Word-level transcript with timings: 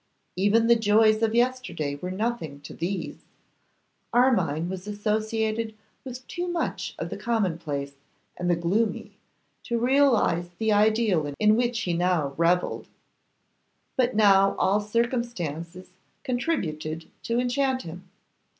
Even 0.35 0.65
the 0.65 0.75
joys 0.75 1.21
of 1.21 1.35
yesterday 1.35 1.93
were 1.93 2.09
nothing 2.09 2.59
to 2.61 2.73
these; 2.73 3.19
Armine 4.11 4.67
was 4.67 4.87
associated 4.87 5.75
with 6.03 6.27
too 6.27 6.47
much 6.47 6.95
of 6.97 7.11
the 7.11 7.17
commonplace 7.17 7.93
and 8.35 8.49
the 8.49 8.55
gloomy 8.55 9.11
to 9.61 9.77
realise 9.77 10.49
the 10.57 10.71
ideal 10.73 11.31
in 11.39 11.55
which 11.55 11.81
he 11.81 11.93
now 11.93 12.33
revelled. 12.35 12.87
But 13.95 14.15
now 14.15 14.55
all 14.57 14.81
circumstances 14.81 15.91
contributed 16.23 17.05
to 17.21 17.39
enchant 17.39 17.83
him. 17.83 18.09